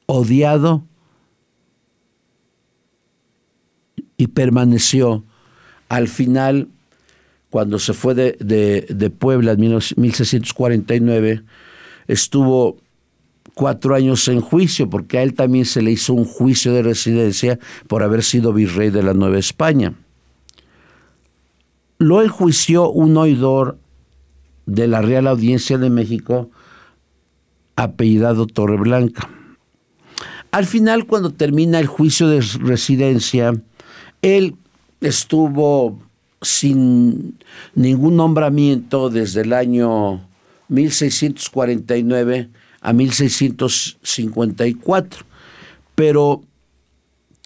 odiado 0.07 0.85
y 4.16 4.29
permaneció 4.29 5.25
al 5.88 6.09
final 6.09 6.69
cuando 7.51 7.79
se 7.79 7.92
fue 7.92 8.14
de, 8.14 8.33
de, 8.88 9.11
Puebla 9.11 9.53
en 9.53 9.61
1649, 9.61 11.42
estuvo 12.07 12.77
cuatro 13.55 13.95
años 13.95 14.29
en 14.29 14.40
juicio, 14.40 14.90
porque 14.90 15.19
a 15.19 15.23
él 15.23 15.35
también 15.35 15.64
se 15.64 15.81
le 15.81 15.90
hizo 15.90 16.12
un 16.12 16.25
juicio 16.25 16.73
de 16.73 16.83
residencia 16.83 17.59
por 17.88 18.03
haber 18.03 18.23
sido 18.23 18.53
virrey 18.53 18.90
de 18.90 19.03
la 19.03 19.14
Nueva 19.14 19.38
España. 19.38 19.95
Lo 21.99 22.23
enjuició 22.23 22.90
un 22.90 23.16
oidor 23.16 23.79
de 24.66 24.88
la 24.88 25.01
Real 25.01 25.27
Audiencia 25.27 25.79
de 25.79 25.88
México, 25.88 26.51
apellidado 27.77 28.47
Torreblanca. 28.47 29.31
Al 30.57 30.64
final, 30.64 31.05
cuando 31.05 31.35
termina 31.35 31.79
el 31.81 31.87
juicio 31.87 32.29
de 32.29 32.40
residencia, 32.40 33.53
él 34.23 34.57
estuvo 35.03 36.01
sin 36.40 37.37
ningún 37.75 38.16
nombramiento 38.16 39.11
desde 39.11 39.42
el 39.42 39.53
año 39.53 40.27
1649 40.69 42.49
a 42.81 42.92
1654. 42.95 45.27
Pero 45.95 46.42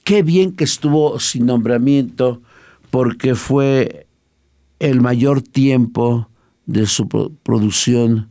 qué 0.05 0.23
bien 0.23 0.53
que 0.53 0.62
estuvo 0.62 1.18
sin 1.18 1.46
nombramiento 1.46 2.40
porque 2.90 3.35
fue 3.35 4.07
el 4.79 5.01
mayor 5.01 5.42
tiempo 5.42 6.29
de 6.64 6.87
su 6.87 7.09
producción 7.09 8.29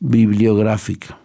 bibliográfica. 0.00 1.18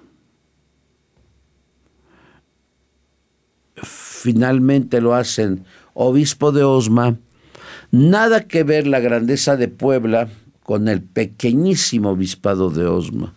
Finalmente 4.22 5.00
lo 5.00 5.16
hacen 5.16 5.64
obispo 5.94 6.52
de 6.52 6.62
Osma, 6.62 7.18
nada 7.90 8.50
que 8.50 8.66
ver 8.66 8.86
la 8.86 9.00
grandeza 9.00 9.56
de 9.56 9.70
Puebla 9.70 10.28
con 10.62 10.90
el 10.90 11.02
pequeñísimo 11.02 12.10
obispado 12.10 12.70
de 12.70 12.86
Osma. 12.86 13.34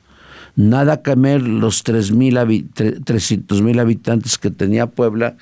Nada 0.57 1.01
que 1.01 1.15
ver 1.15 1.43
los 1.43 1.85
300 1.85 2.11
mil 2.11 3.79
habitantes 3.79 4.39
que 4.39 4.51
tenía 4.51 4.89
Puebla 4.89 5.37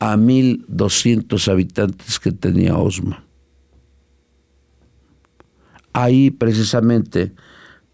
a 0.00 0.16
1.200 0.16 1.48
habitantes 1.48 2.18
que 2.18 2.32
tenía 2.32 2.76
Osma. 2.76 3.22
Ahí 5.92 6.32
precisamente 6.32 7.30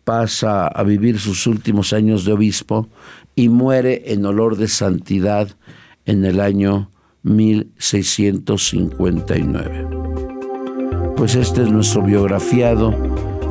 pasa 0.04 0.66
a 0.66 0.82
vivir 0.82 1.20
sus 1.20 1.46
últimos 1.46 1.92
años 1.92 2.24
de 2.24 2.32
obispo 2.32 2.88
y 3.34 3.50
muere 3.50 4.14
en 4.14 4.24
olor 4.24 4.56
de 4.56 4.68
santidad 4.68 5.54
en 6.06 6.24
el 6.24 6.40
año 6.40 6.88
1659. 7.24 9.86
Pues 11.16 11.34
este 11.34 11.62
es 11.62 11.70
nuestro 11.70 12.02
biografiado. 12.02 12.94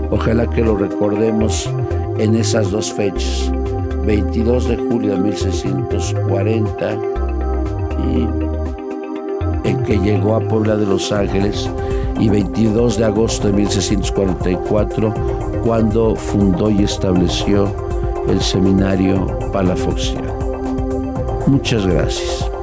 Ojalá 0.09 0.49
que 0.49 0.63
lo 0.63 0.77
recordemos 0.77 1.69
en 2.17 2.35
esas 2.35 2.71
dos 2.71 2.93
fechas, 2.93 3.51
22 4.05 4.69
de 4.69 4.77
julio 4.77 5.11
de 5.13 5.19
1640 5.19 6.97
y 8.13 8.21
en 9.67 9.83
que 9.83 9.97
llegó 9.97 10.35
a 10.35 10.47
Puebla 10.47 10.77
de 10.77 10.85
Los 10.85 11.11
Ángeles 11.11 11.69
y 12.19 12.29
22 12.29 12.97
de 12.97 13.05
agosto 13.05 13.47
de 13.47 13.53
1644 13.53 15.13
cuando 15.63 16.15
fundó 16.15 16.69
y 16.69 16.83
estableció 16.83 17.75
el 18.29 18.39
seminario 18.39 19.25
palafoxiano. 19.51 20.34
Muchas 21.47 21.85
gracias. 21.85 22.54